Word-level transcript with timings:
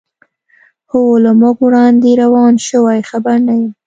هو، 0.91 1.01
له 1.23 1.31
موږ 1.39 1.57
وړاندې 1.65 2.19
روان 2.23 2.53
شوي، 2.67 2.99
خبر 3.09 3.37
نه 3.47 3.53
یم. 3.61 3.71